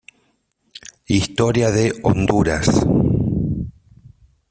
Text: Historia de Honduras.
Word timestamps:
Historia 1.05 1.69
de 1.71 1.93
Honduras. 2.01 2.67